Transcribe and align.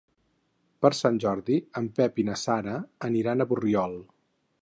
Per 0.85 0.89
Sant 0.99 1.19
Jordi 1.25 1.57
en 1.83 1.91
Pep 1.99 2.17
i 2.23 2.27
na 2.31 2.39
Sara 2.45 2.79
aniran 3.11 3.45
a 3.45 3.49
Borriol. 3.53 3.97